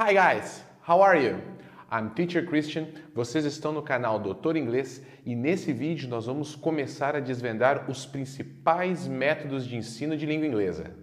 Hi 0.00 0.14
guys, 0.14 0.62
how 0.86 1.02
are 1.02 1.20
you? 1.20 1.42
I'm 1.90 2.10
Teacher 2.10 2.46
Christian, 2.46 2.86
vocês 3.12 3.44
estão 3.44 3.72
no 3.72 3.82
canal 3.82 4.20
Doutor 4.20 4.56
Inglês 4.56 5.02
e 5.26 5.34
nesse 5.34 5.72
vídeo 5.72 6.08
nós 6.08 6.26
vamos 6.26 6.54
começar 6.54 7.16
a 7.16 7.18
desvendar 7.18 7.90
os 7.90 8.06
principais 8.06 9.08
métodos 9.08 9.66
de 9.66 9.74
ensino 9.74 10.16
de 10.16 10.24
língua 10.24 10.46
inglesa. 10.46 10.94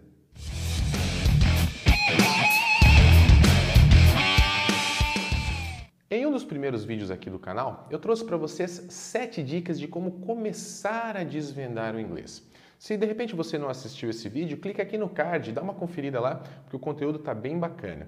Em 6.09 6.25
um 6.25 6.31
dos 6.31 6.46
primeiros 6.46 6.85
vídeos 6.85 7.12
aqui 7.12 7.29
do 7.29 7.37
canal, 7.37 7.89
eu 7.91 7.99
trouxe 7.99 8.23
para 8.23 8.37
vocês 8.37 8.85
sete 8.87 9.43
dicas 9.43 9.77
de 9.77 9.89
como 9.89 10.21
começar 10.21 11.17
a 11.17 11.25
desvendar 11.25 11.96
o 11.96 11.99
inglês. 11.99 12.49
Se 12.79 12.96
de 12.96 13.05
repente 13.05 13.35
você 13.35 13.57
não 13.57 13.67
assistiu 13.67 14.09
esse 14.09 14.29
vídeo, 14.29 14.57
clica 14.57 14.81
aqui 14.81 14.97
no 14.97 15.09
card, 15.09 15.51
dá 15.51 15.62
uma 15.62 15.73
conferida 15.73 16.21
lá, 16.21 16.35
porque 16.63 16.77
o 16.77 16.80
conteúdo 16.80 17.20
está 17.20 17.34
bem 17.34 17.59
bacana. 17.59 18.07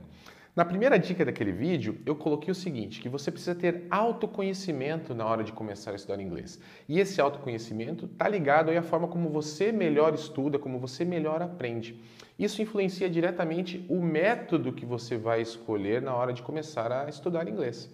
Na 0.57 0.65
primeira 0.65 0.97
dica 0.97 1.23
daquele 1.23 1.51
vídeo, 1.51 1.99
eu 2.03 2.15
coloquei 2.15 2.51
o 2.51 2.55
seguinte, 2.55 2.99
que 2.99 3.07
você 3.07 3.29
precisa 3.29 3.53
ter 3.53 3.85
autoconhecimento 3.91 5.13
na 5.13 5.23
hora 5.23 5.43
de 5.43 5.53
começar 5.53 5.91
a 5.91 5.95
estudar 5.95 6.19
inglês. 6.19 6.59
E 6.89 6.99
esse 6.99 7.21
autoconhecimento 7.21 8.05
está 8.05 8.27
ligado 8.27 8.71
à 8.71 8.81
forma 8.81 9.07
como 9.07 9.29
você 9.29 9.71
melhor 9.71 10.15
estuda, 10.15 10.57
como 10.57 10.79
você 10.79 11.05
melhor 11.05 11.43
aprende. 11.43 12.01
Isso 12.39 12.59
influencia 12.59 13.07
diretamente 13.07 13.85
o 13.87 14.01
método 14.01 14.73
que 14.73 14.83
você 14.83 15.15
vai 15.15 15.43
escolher 15.43 16.01
na 16.01 16.15
hora 16.15 16.33
de 16.33 16.41
começar 16.41 16.91
a 16.91 17.07
estudar 17.07 17.47
inglês. 17.47 17.87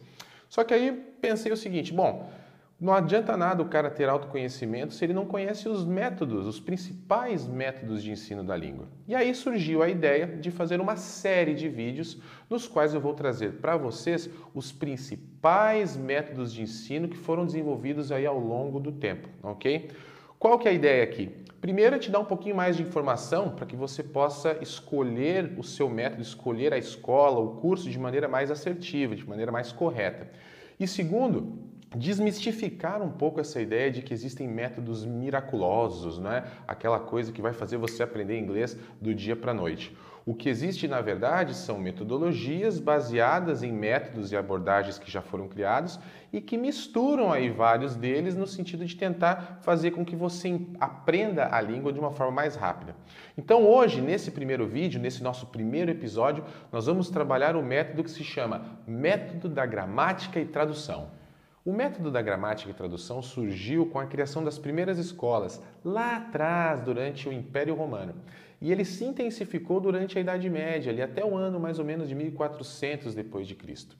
Só 0.47 0.63
que 0.63 0.73
aí 0.73 0.93
pensei 1.19 1.51
o 1.51 1.57
seguinte, 1.57 1.91
bom, 1.91 2.31
não 2.79 2.93
adianta 2.93 3.37
nada 3.37 3.61
o 3.61 3.69
cara 3.69 3.89
ter 3.89 4.09
autoconhecimento 4.09 4.93
se 4.93 5.05
ele 5.05 5.13
não 5.13 5.25
conhece 5.25 5.69
os 5.69 5.85
métodos, 5.85 6.45
os 6.45 6.59
principais 6.59 7.47
métodos 7.47 8.03
de 8.03 8.11
ensino 8.11 8.43
da 8.43 8.57
língua. 8.57 8.87
E 9.07 9.15
aí 9.15 9.33
surgiu 9.33 9.81
a 9.81 9.87
ideia 9.87 10.27
de 10.27 10.51
fazer 10.51 10.81
uma 10.81 10.97
série 10.97 11.53
de 11.53 11.69
vídeos 11.69 12.19
nos 12.49 12.67
quais 12.67 12.93
eu 12.93 12.99
vou 12.99 13.13
trazer 13.13 13.53
para 13.53 13.77
vocês 13.77 14.29
os 14.53 14.71
principais 14.71 15.95
métodos 15.95 16.53
de 16.53 16.61
ensino 16.61 17.07
que 17.07 17.17
foram 17.17 17.45
desenvolvidos 17.45 18.11
aí 18.11 18.25
ao 18.25 18.37
longo 18.37 18.79
do 18.79 18.91
tempo, 18.91 19.29
ok? 19.41 19.89
Qual 20.37 20.59
que 20.59 20.67
é 20.67 20.71
a 20.71 20.73
ideia 20.73 21.03
aqui? 21.03 21.31
Primeiro 21.61 21.95
é 21.95 21.99
te 21.99 22.11
dar 22.11 22.19
um 22.19 22.25
pouquinho 22.25 22.57
mais 22.57 22.75
de 22.75 22.83
informação 22.83 23.51
para 23.51 23.65
que 23.65 23.77
você 23.77 24.03
possa 24.03 24.57
escolher 24.59 25.53
o 25.57 25.63
seu 25.63 25.89
método, 25.89 26.21
escolher 26.21 26.73
a 26.73 26.77
escola, 26.77 27.39
o 27.39 27.55
curso 27.61 27.89
de 27.89 27.97
maneira 27.97 28.27
mais 28.27 28.51
assertiva, 28.51 29.15
de 29.15 29.25
maneira 29.25 29.53
mais 29.53 29.71
correta. 29.71 30.29
E 30.77 30.85
segundo, 30.85 31.71
desmistificar 31.95 33.01
um 33.01 33.11
pouco 33.11 33.39
essa 33.39 33.61
ideia 33.61 33.91
de 33.91 34.01
que 34.01 34.13
existem 34.13 34.47
métodos 34.47 35.05
miraculosos, 35.05 36.17
não 36.17 36.31
é? 36.31 36.43
Aquela 36.67 36.99
coisa 36.99 37.31
que 37.31 37.41
vai 37.41 37.53
fazer 37.53 37.77
você 37.77 38.03
aprender 38.03 38.39
inglês 38.39 38.77
do 39.01 39.13
dia 39.13 39.35
para 39.35 39.51
a 39.51 39.55
noite. 39.55 39.95
O 40.25 40.33
que 40.33 40.47
existe, 40.47 40.87
na 40.87 41.01
verdade, 41.01 41.53
são 41.53 41.77
metodologias 41.77 42.79
baseadas 42.79 43.61
em 43.61 43.73
métodos 43.73 44.31
e 44.31 44.37
abordagens 44.37 44.97
que 44.97 45.11
já 45.11 45.21
foram 45.21 45.49
criados 45.49 45.99
e 46.31 46.39
que 46.39 46.57
misturam 46.57 47.29
aí 47.29 47.49
vários 47.49 47.93
deles 47.93 48.33
no 48.33 48.47
sentido 48.47 48.85
de 48.85 48.95
tentar 48.95 49.59
fazer 49.63 49.91
com 49.91 50.05
que 50.05 50.15
você 50.15 50.61
aprenda 50.79 51.53
a 51.53 51.59
língua 51.59 51.91
de 51.91 51.99
uma 51.99 52.11
forma 52.11 52.31
mais 52.31 52.55
rápida. 52.55 52.95
Então, 53.37 53.65
hoje, 53.65 54.01
nesse 54.01 54.31
primeiro 54.31 54.65
vídeo, 54.65 55.01
nesse 55.01 55.21
nosso 55.21 55.47
primeiro 55.47 55.91
episódio, 55.91 56.45
nós 56.71 56.85
vamos 56.85 57.09
trabalhar 57.09 57.57
o 57.57 57.61
método 57.61 58.01
que 58.01 58.11
se 58.11 58.23
chama 58.23 58.79
Método 58.87 59.49
da 59.49 59.65
Gramática 59.65 60.39
e 60.39 60.45
Tradução. 60.45 61.22
O 61.65 61.71
método 61.71 62.11
da 62.11 62.21
gramática 62.21 62.69
e 62.69 62.73
tradução 62.73 63.21
surgiu 63.21 63.85
com 63.85 63.97
a 63.97 64.05
criação 64.05 64.43
das 64.43 64.59
primeiras 64.59 64.97
escolas, 64.97 65.61
lá 65.81 66.17
atrás, 66.17 66.81
durante 66.81 67.29
o 67.29 67.31
Império 67.31 67.73
Romano. 67.73 68.13
E 68.59 68.69
ele 68.69 68.83
se 68.83 69.05
intensificou 69.05 69.79
durante 69.79 70.17
a 70.17 70.21
Idade 70.21 70.49
Média, 70.49 70.91
ali 70.91 71.01
até 71.01 71.23
o 71.23 71.37
ano 71.37 71.61
mais 71.61 71.79
ou 71.79 71.85
menos 71.85 72.09
de 72.09 72.15
1400 72.15 73.15
depois 73.15 73.47
de 73.47 73.55
Cristo. 73.55 73.95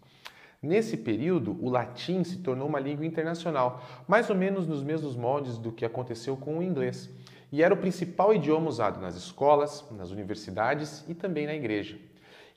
Nesse 0.61 0.97
período, 0.97 1.57
o 1.61 1.69
latim 1.69 2.21
se 2.25 2.39
tornou 2.39 2.67
uma 2.67 2.81
língua 2.81 3.05
internacional, 3.05 3.81
mais 4.09 4.29
ou 4.29 4.35
menos 4.35 4.67
nos 4.67 4.83
mesmos 4.83 5.15
moldes 5.15 5.57
do 5.57 5.71
que 5.71 5.85
aconteceu 5.85 6.35
com 6.35 6.57
o 6.57 6.63
inglês, 6.63 7.09
e 7.49 7.63
era 7.63 7.73
o 7.73 7.77
principal 7.77 8.33
idioma 8.33 8.67
usado 8.67 8.99
nas 8.99 9.15
escolas, 9.15 9.85
nas 9.91 10.11
universidades 10.11 11.05
e 11.07 11.13
também 11.13 11.45
na 11.45 11.55
igreja. 11.55 11.97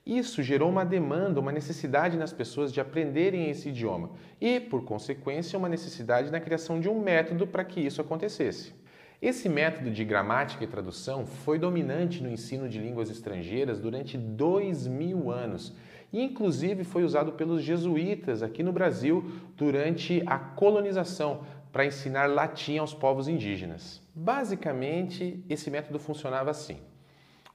Isso 0.06 0.40
gerou 0.40 0.70
uma 0.70 0.84
demanda, 0.84 1.40
uma 1.40 1.50
necessidade 1.50 2.16
nas 2.16 2.32
pessoas 2.32 2.72
de 2.72 2.80
aprenderem 2.80 3.50
esse 3.50 3.70
idioma 3.70 4.10
e, 4.40 4.60
por 4.60 4.84
consequência, 4.84 5.58
uma 5.58 5.68
necessidade 5.68 6.30
na 6.30 6.38
criação 6.38 6.78
de 6.78 6.88
um 6.88 7.00
método 7.00 7.44
para 7.44 7.64
que 7.64 7.80
isso 7.80 8.00
acontecesse. 8.00 8.72
Esse 9.20 9.48
método 9.48 9.90
de 9.90 10.04
gramática 10.04 10.62
e 10.62 10.66
tradução 10.68 11.26
foi 11.26 11.58
dominante 11.58 12.22
no 12.22 12.30
ensino 12.30 12.68
de 12.68 12.78
línguas 12.78 13.10
estrangeiras 13.10 13.80
durante 13.80 14.16
dois 14.16 14.86
mil 14.86 15.28
anos 15.28 15.74
e, 16.12 16.22
inclusive, 16.22 16.84
foi 16.84 17.02
usado 17.02 17.32
pelos 17.32 17.60
jesuítas 17.60 18.44
aqui 18.44 18.62
no 18.62 18.72
Brasil 18.72 19.28
durante 19.56 20.22
a 20.24 20.38
colonização 20.38 21.40
para 21.72 21.84
ensinar 21.84 22.26
latim 22.26 22.78
aos 22.78 22.94
povos 22.94 23.26
indígenas. 23.26 24.00
Basicamente, 24.14 25.44
esse 25.48 25.68
método 25.68 25.98
funcionava 25.98 26.50
assim. 26.50 26.78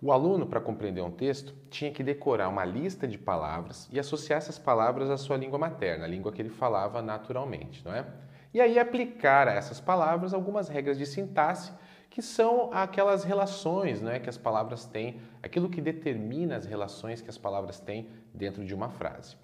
O 0.04 0.12
aluno, 0.12 0.48
para 0.48 0.60
compreender 0.60 1.02
um 1.02 1.12
texto, 1.12 1.54
tinha 1.70 1.92
que 1.92 2.02
decorar 2.02 2.50
uma 2.50 2.66
lista 2.66 3.08
de 3.08 3.20
palavras 3.20 3.88
e 3.92 4.00
associar 4.00 4.38
essas 4.38 4.58
palavras 4.58 5.12
à 5.12 5.18
sua 5.18 5.38
língua 5.38 5.60
materna, 5.60 6.06
a 6.06 6.08
língua 6.08 6.32
que 6.32 6.42
ele 6.42 6.50
falava 6.50 7.04
naturalmente, 7.04 7.86
não 7.86 7.94
é? 7.94 8.08
E 8.52 8.60
aí 8.60 8.80
aplicar 8.80 9.48
a 9.48 9.54
essas 9.54 9.80
palavras 9.80 10.34
algumas 10.34 10.68
regras 10.70 10.98
de 10.98 11.06
sintaxe, 11.06 11.72
que 12.10 12.22
são 12.22 12.74
aquelas 12.74 13.24
relações 13.24 14.02
né, 14.02 14.20
que 14.20 14.28
as 14.28 14.38
palavras 14.38 14.88
têm, 14.88 15.22
aquilo 15.42 15.70
que 15.70 15.80
determina 15.80 16.58
as 16.58 16.66
relações 16.66 17.22
que 17.22 17.30
as 17.30 17.38
palavras 17.38 17.80
têm 17.80 18.10
dentro 18.34 18.66
de 18.66 18.74
uma 18.74 18.90
frase. 18.90 19.38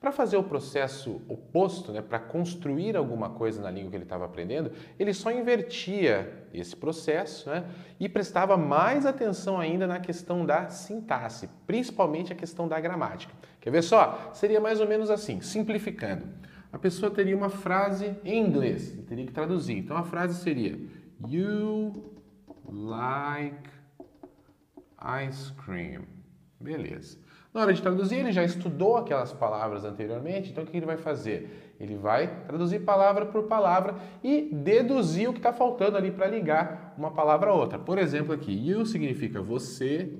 Para 0.00 0.12
fazer 0.12 0.36
o 0.36 0.42
processo 0.42 1.22
oposto, 1.26 1.90
né, 1.90 2.02
para 2.02 2.18
construir 2.18 2.96
alguma 2.96 3.30
coisa 3.30 3.62
na 3.62 3.70
língua 3.70 3.90
que 3.90 3.96
ele 3.96 4.04
estava 4.04 4.26
aprendendo, 4.26 4.70
ele 4.98 5.14
só 5.14 5.32
invertia 5.32 6.46
esse 6.52 6.76
processo 6.76 7.48
né, 7.48 7.64
e 7.98 8.08
prestava 8.08 8.56
mais 8.56 9.06
atenção 9.06 9.58
ainda 9.58 9.86
na 9.86 9.98
questão 9.98 10.44
da 10.44 10.68
sintaxe, 10.68 11.48
principalmente 11.66 12.32
a 12.32 12.36
questão 12.36 12.68
da 12.68 12.78
gramática. 12.78 13.32
Quer 13.60 13.70
ver 13.70 13.82
só? 13.82 14.30
Seria 14.34 14.60
mais 14.60 14.80
ou 14.80 14.86
menos 14.86 15.10
assim, 15.10 15.40
simplificando. 15.40 16.26
A 16.72 16.78
pessoa 16.78 17.10
teria 17.10 17.36
uma 17.36 17.48
frase 17.48 18.14
em 18.22 18.38
inglês, 18.38 18.96
teria 19.08 19.24
que 19.24 19.32
traduzir. 19.32 19.78
Então 19.78 19.96
a 19.96 20.04
frase 20.04 20.42
seria: 20.42 20.78
You 21.26 22.12
like 22.68 23.70
ice 25.26 25.52
cream. 25.54 26.02
Beleza. 26.60 27.18
Na 27.56 27.62
hora 27.62 27.72
de 27.72 27.80
traduzir, 27.80 28.16
ele 28.16 28.32
já 28.32 28.44
estudou 28.44 28.98
aquelas 28.98 29.32
palavras 29.32 29.82
anteriormente, 29.82 30.50
então 30.50 30.62
o 30.62 30.66
que 30.66 30.76
ele 30.76 30.84
vai 30.84 30.98
fazer? 30.98 31.74
Ele 31.80 31.96
vai 31.96 32.44
traduzir 32.44 32.80
palavra 32.80 33.24
por 33.24 33.44
palavra 33.44 33.94
e 34.22 34.50
deduzir 34.52 35.30
o 35.30 35.32
que 35.32 35.38
está 35.38 35.54
faltando 35.54 35.96
ali 35.96 36.10
para 36.10 36.26
ligar 36.26 36.92
uma 36.98 37.12
palavra 37.12 37.48
a 37.48 37.54
outra. 37.54 37.78
Por 37.78 37.96
exemplo, 37.96 38.34
aqui, 38.34 38.52
you 38.52 38.84
significa 38.84 39.40
você, 39.40 40.12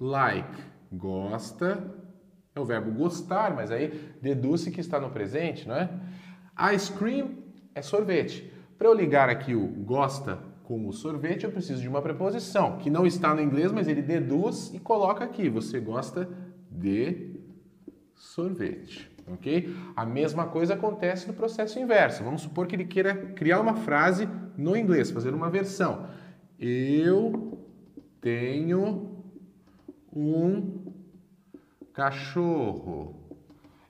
like, 0.00 0.60
gosta, 0.92 1.78
é 2.52 2.58
o 2.58 2.64
verbo 2.64 2.90
gostar, 2.90 3.54
mas 3.54 3.70
aí 3.70 4.16
deduz 4.20 4.64
que 4.64 4.80
está 4.80 4.98
no 4.98 5.10
presente, 5.10 5.68
não 5.68 5.76
é? 5.76 5.88
Ice 6.74 6.90
cream 6.90 7.30
é 7.76 7.80
sorvete. 7.80 8.52
Para 8.76 8.88
eu 8.88 8.92
ligar 8.92 9.28
aqui 9.28 9.54
o 9.54 9.68
gosta 9.68 10.40
com 10.64 10.88
o 10.88 10.92
sorvete, 10.92 11.44
eu 11.44 11.52
preciso 11.52 11.80
de 11.80 11.88
uma 11.88 12.02
preposição, 12.02 12.78
que 12.78 12.90
não 12.90 13.06
está 13.06 13.32
no 13.32 13.40
inglês, 13.40 13.70
mas 13.70 13.86
ele 13.86 14.02
deduz 14.02 14.74
e 14.74 14.80
coloca 14.80 15.22
aqui. 15.22 15.48
Você 15.48 15.78
gosta 15.78 16.28
de 16.76 17.40
sorvete, 18.14 19.10
ok? 19.26 19.74
A 19.96 20.04
mesma 20.04 20.46
coisa 20.46 20.74
acontece 20.74 21.26
no 21.26 21.34
processo 21.34 21.78
inverso. 21.78 22.22
Vamos 22.22 22.42
supor 22.42 22.66
que 22.66 22.76
ele 22.76 22.84
queira 22.84 23.14
criar 23.14 23.60
uma 23.60 23.74
frase 23.74 24.28
no 24.56 24.76
inglês, 24.76 25.10
fazer 25.10 25.34
uma 25.34 25.50
versão. 25.50 26.08
Eu 26.58 27.58
tenho 28.20 29.24
um 30.12 30.92
cachorro. 31.92 33.14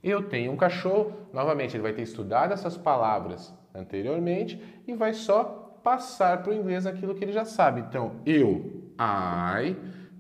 Eu 0.03 0.23
tenho 0.23 0.53
um 0.53 0.57
cachorro. 0.57 1.13
Novamente, 1.33 1.77
ele 1.77 1.83
vai 1.83 1.93
ter 1.93 2.03
estudado 2.03 2.53
essas 2.53 2.77
palavras 2.77 3.53
anteriormente 3.75 4.61
e 4.87 4.95
vai 4.95 5.13
só 5.13 5.79
passar 5.83 6.43
para 6.43 6.53
o 6.53 6.55
inglês 6.55 6.87
aquilo 6.87 7.15
que 7.15 7.25
ele 7.25 7.33
já 7.33 7.45
sabe. 7.45 7.81
Então, 7.81 8.17
eu, 8.25 8.91
I, 8.99 9.77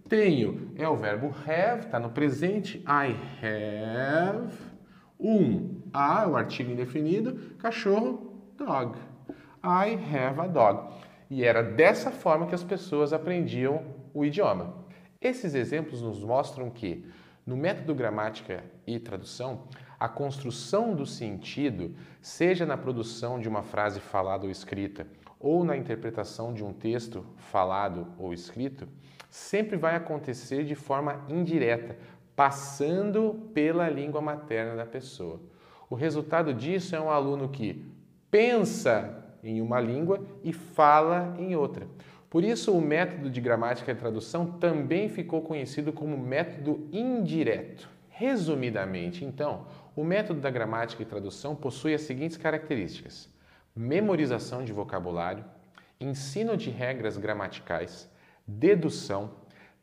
tenho 0.08 0.72
é 0.76 0.88
o 0.88 0.96
verbo 0.96 1.34
have, 1.46 1.86
está 1.86 1.98
no 1.98 2.10
presente. 2.10 2.78
I 2.78 3.16
have 3.44 4.52
um. 5.18 5.82
A, 5.92 6.26
o 6.28 6.36
artigo 6.36 6.70
indefinido. 6.70 7.54
Cachorro, 7.58 8.42
dog. 8.56 8.98
I 9.62 9.94
have 9.94 10.40
a 10.40 10.46
dog. 10.46 10.94
E 11.28 11.44
era 11.44 11.62
dessa 11.62 12.10
forma 12.10 12.46
que 12.46 12.54
as 12.54 12.62
pessoas 12.62 13.12
aprendiam 13.12 13.82
o 14.14 14.24
idioma. 14.24 14.74
Esses 15.20 15.54
exemplos 15.54 16.02
nos 16.02 16.22
mostram 16.22 16.70
que, 16.70 17.04
no 17.44 17.56
método 17.56 17.94
gramática 17.94 18.62
e 18.86 18.98
tradução, 18.98 19.64
a 19.98 20.08
construção 20.08 20.94
do 20.94 21.06
sentido, 21.06 21.94
seja 22.20 22.66
na 22.66 22.76
produção 22.76 23.40
de 23.40 23.48
uma 23.48 23.62
frase 23.62 24.00
falada 24.00 24.44
ou 24.44 24.50
escrita, 24.50 25.06
ou 25.38 25.64
na 25.64 25.76
interpretação 25.76 26.52
de 26.52 26.64
um 26.64 26.72
texto 26.72 27.24
falado 27.36 28.06
ou 28.18 28.32
escrito, 28.32 28.88
sempre 29.30 29.76
vai 29.76 29.94
acontecer 29.94 30.64
de 30.64 30.74
forma 30.74 31.24
indireta, 31.28 31.96
passando 32.34 33.50
pela 33.54 33.88
língua 33.88 34.20
materna 34.20 34.76
da 34.76 34.86
pessoa. 34.86 35.40
O 35.88 35.94
resultado 35.94 36.52
disso 36.52 36.96
é 36.96 37.00
um 37.00 37.10
aluno 37.10 37.48
que 37.48 37.84
pensa 38.30 39.24
em 39.42 39.60
uma 39.60 39.80
língua 39.80 40.20
e 40.42 40.52
fala 40.52 41.34
em 41.38 41.54
outra. 41.54 41.86
Por 42.28 42.44
isso, 42.44 42.76
o 42.76 42.80
método 42.80 43.30
de 43.30 43.40
gramática 43.40 43.92
e 43.92 43.94
tradução 43.94 44.46
também 44.58 45.08
ficou 45.08 45.42
conhecido 45.42 45.92
como 45.92 46.18
método 46.18 46.88
indireto. 46.92 47.88
Resumidamente, 48.08 49.24
então, 49.24 49.66
o 49.96 50.04
método 50.04 50.40
da 50.40 50.50
gramática 50.50 51.02
e 51.02 51.06
tradução 51.06 51.56
possui 51.56 51.94
as 51.94 52.02
seguintes 52.02 52.36
características: 52.36 53.28
memorização 53.74 54.62
de 54.62 54.72
vocabulário, 54.72 55.42
ensino 55.98 56.54
de 56.54 56.68
regras 56.68 57.16
gramaticais, 57.16 58.08
dedução, 58.46 59.30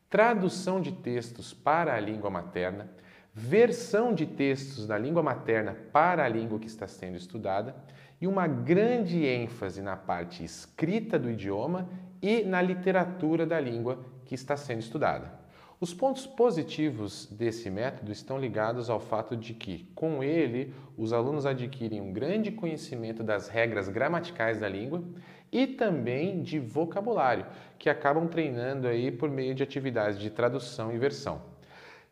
tradução 0.08 0.80
de 0.80 0.92
textos 0.92 1.52
para 1.52 1.94
a 1.94 2.00
língua 2.00 2.30
materna, 2.30 2.88
versão 3.34 4.14
de 4.14 4.24
textos 4.24 4.86
da 4.86 4.96
língua 4.96 5.22
materna 5.22 5.76
para 5.92 6.24
a 6.24 6.28
língua 6.28 6.60
que 6.60 6.68
está 6.68 6.86
sendo 6.86 7.16
estudada 7.16 7.74
e 8.20 8.28
uma 8.28 8.46
grande 8.46 9.26
ênfase 9.26 9.82
na 9.82 9.96
parte 9.96 10.44
escrita 10.44 11.18
do 11.18 11.28
idioma 11.28 11.88
e 12.22 12.44
na 12.44 12.62
literatura 12.62 13.44
da 13.44 13.58
língua 13.58 14.06
que 14.24 14.36
está 14.36 14.56
sendo 14.56 14.78
estudada. 14.78 15.43
Os 15.80 15.92
pontos 15.92 16.24
positivos 16.24 17.26
desse 17.26 17.68
método 17.68 18.12
estão 18.12 18.38
ligados 18.38 18.88
ao 18.88 19.00
fato 19.00 19.36
de 19.36 19.52
que, 19.54 19.90
com 19.94 20.22
ele, 20.22 20.72
os 20.96 21.12
alunos 21.12 21.46
adquirem 21.46 22.00
um 22.00 22.12
grande 22.12 22.52
conhecimento 22.52 23.24
das 23.24 23.48
regras 23.48 23.88
gramaticais 23.88 24.60
da 24.60 24.68
língua 24.68 25.02
e 25.50 25.66
também 25.66 26.42
de 26.42 26.60
vocabulário, 26.60 27.46
que 27.76 27.90
acabam 27.90 28.28
treinando 28.28 28.86
aí 28.86 29.10
por 29.10 29.28
meio 29.28 29.54
de 29.54 29.62
atividades 29.64 30.18
de 30.18 30.30
tradução 30.30 30.94
e 30.94 30.98
versão. 30.98 31.42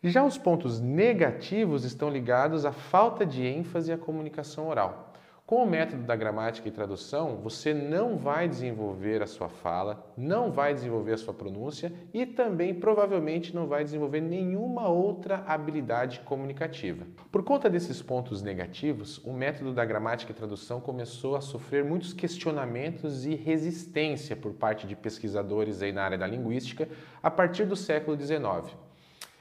Já 0.02 0.24
os 0.24 0.36
pontos 0.36 0.80
negativos 0.80 1.84
estão 1.84 2.10
ligados 2.10 2.64
à 2.64 2.72
falta 2.72 3.24
de 3.24 3.46
ênfase 3.46 3.92
à 3.92 3.96
comunicação 3.96 4.68
oral. 4.68 5.11
Com 5.44 5.64
o 5.64 5.66
método 5.66 6.04
da 6.04 6.14
gramática 6.14 6.68
e 6.68 6.72
tradução, 6.72 7.36
você 7.42 7.74
não 7.74 8.16
vai 8.16 8.48
desenvolver 8.48 9.20
a 9.22 9.26
sua 9.26 9.48
fala, 9.48 10.10
não 10.16 10.52
vai 10.52 10.72
desenvolver 10.72 11.14
a 11.14 11.18
sua 11.18 11.34
pronúncia 11.34 11.92
e 12.14 12.24
também 12.24 12.72
provavelmente 12.72 13.54
não 13.54 13.66
vai 13.66 13.82
desenvolver 13.82 14.20
nenhuma 14.20 14.88
outra 14.88 15.44
habilidade 15.46 16.20
comunicativa. 16.20 17.06
Por 17.30 17.42
conta 17.42 17.68
desses 17.68 18.00
pontos 18.00 18.40
negativos, 18.40 19.18
o 19.24 19.32
método 19.32 19.74
da 19.74 19.84
gramática 19.84 20.30
e 20.30 20.34
tradução 20.34 20.80
começou 20.80 21.34
a 21.34 21.40
sofrer 21.40 21.84
muitos 21.84 22.12
questionamentos 22.12 23.26
e 23.26 23.34
resistência 23.34 24.36
por 24.36 24.54
parte 24.54 24.86
de 24.86 24.94
pesquisadores 24.94 25.82
aí 25.82 25.92
na 25.92 26.04
área 26.04 26.16
da 26.16 26.26
linguística 26.26 26.88
a 27.20 27.30
partir 27.30 27.66
do 27.66 27.74
século 27.76 28.18
XIX 28.18 28.72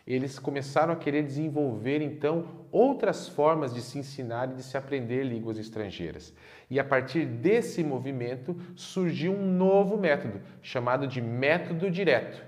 eles 0.06 0.40
começaram 0.40 0.94
a 0.94 0.96
querer 0.96 1.24
desenvolver 1.24 2.02
então 2.02 2.46
outras 2.72 3.28
formas 3.28 3.74
de 3.74 3.82
se 3.82 4.00
ensinar 4.00 4.52
e 4.52 4.56
de 4.56 4.64
se 4.64 4.78
aprender 4.78 5.24
línguas 5.24 5.58
estrangeiras. 5.58 6.34
E 6.70 6.80
a 6.80 6.84
partir 6.84 7.26
desse 7.26 7.84
movimento 7.84 8.56
surgiu 8.76 9.34
um 9.34 9.46
novo 9.46 9.98
método, 9.98 10.42
chamado 10.62 11.08
de 11.08 11.22
método 11.22 11.90
direto, 11.92 12.44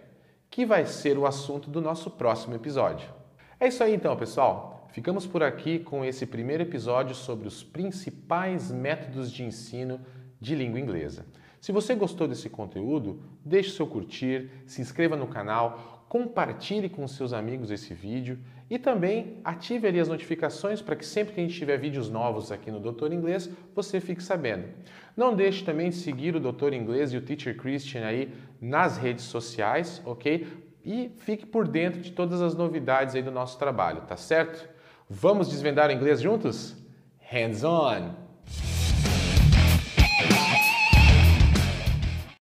que 0.49 0.65
vai 0.65 0.85
ser 0.85 1.17
o 1.17 1.25
assunto 1.25 1.69
do 1.69 1.81
nosso 1.81 2.11
próximo 2.11 2.55
episódio. 2.55 3.09
É 3.59 3.67
isso 3.67 3.83
aí 3.83 3.93
então, 3.93 4.15
pessoal. 4.15 4.87
Ficamos 4.91 5.25
por 5.25 5.41
aqui 5.41 5.79
com 5.79 6.05
esse 6.05 6.25
primeiro 6.25 6.63
episódio 6.63 7.15
sobre 7.15 7.47
os 7.47 7.63
principais 7.63 8.71
métodos 8.71 9.31
de 9.31 9.43
ensino 9.43 9.99
de 10.39 10.53
língua 10.53 10.79
inglesa. 10.79 11.25
Se 11.63 11.71
você 11.71 11.95
gostou 11.95 12.27
desse 12.27 12.49
conteúdo, 12.49 13.21
deixe 13.45 13.69
seu 13.69 13.87
curtir, 13.87 14.49
se 14.65 14.81
inscreva 14.81 15.15
no 15.15 15.27
canal, 15.27 16.05
compartilhe 16.09 16.89
com 16.89 17.07
seus 17.07 17.31
amigos 17.31 17.71
esse 17.71 17.93
vídeo 17.93 18.37
e 18.69 18.77
também 18.77 19.39
ative 19.45 19.87
ali 19.87 19.97
as 19.97 20.09
notificações 20.09 20.81
para 20.81 20.97
que 20.97 21.05
sempre 21.05 21.33
que 21.33 21.39
a 21.39 21.43
gente 21.43 21.57
tiver 21.57 21.77
vídeos 21.77 22.09
novos 22.09 22.51
aqui 22.51 22.69
no 22.69 22.81
Doutor 22.81 23.13
Inglês, 23.13 23.49
você 23.73 24.01
fique 24.01 24.21
sabendo. 24.21 24.67
Não 25.15 25.33
deixe 25.33 25.63
também 25.63 25.89
de 25.89 25.95
seguir 25.95 26.35
o 26.35 26.39
Doutor 26.41 26.73
Inglês 26.73 27.13
e 27.13 27.17
o 27.17 27.21
Teacher 27.21 27.55
Christian 27.55 28.05
aí 28.05 28.33
nas 28.59 28.97
redes 28.97 29.23
sociais, 29.23 30.01
ok? 30.03 30.45
E 30.83 31.11
fique 31.19 31.45
por 31.45 31.65
dentro 31.65 32.01
de 32.01 32.11
todas 32.11 32.41
as 32.41 32.53
novidades 32.55 33.15
aí 33.15 33.21
do 33.21 33.31
nosso 33.31 33.57
trabalho, 33.57 34.01
tá 34.01 34.17
certo? 34.17 34.67
Vamos 35.09 35.47
desvendar 35.47 35.89
o 35.89 35.93
inglês 35.93 36.19
juntos? 36.19 36.75
Hands 37.21 37.63
on! 37.63 38.22